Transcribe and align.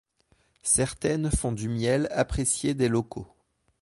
Certaines 0.63 1.29
font 1.29 1.51
du 1.51 1.69
miel 1.69 2.07
apprécié 2.09 2.73
des 2.73 2.87
locaux. 2.89 3.27